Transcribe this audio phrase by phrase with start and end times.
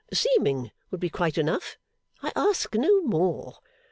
[0.11, 1.77] Seeming would be quite enough:
[2.23, 3.59] I ask no more.